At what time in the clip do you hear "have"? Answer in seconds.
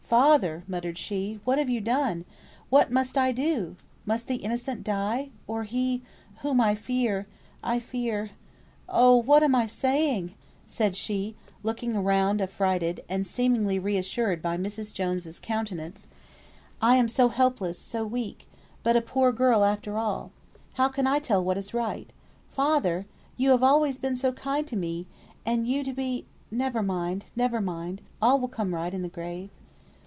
1.57-1.69, 23.51-23.63